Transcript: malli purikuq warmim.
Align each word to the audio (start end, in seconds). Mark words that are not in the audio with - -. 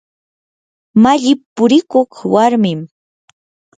malli 1.03 1.33
purikuq 1.55 2.11
warmim. 2.33 2.81